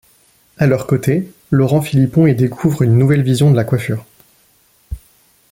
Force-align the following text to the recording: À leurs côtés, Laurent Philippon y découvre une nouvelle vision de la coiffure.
À 0.57 0.65
leurs 0.65 0.87
côtés, 0.87 1.31
Laurent 1.51 1.79
Philippon 1.81 2.25
y 2.25 2.33
découvre 2.33 2.81
une 2.81 2.97
nouvelle 2.97 3.21
vision 3.21 3.51
de 3.51 3.55
la 3.55 3.63
coiffure. 3.63 4.03